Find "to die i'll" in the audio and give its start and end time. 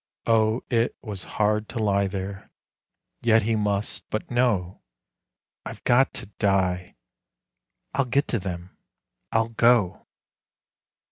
6.15-8.05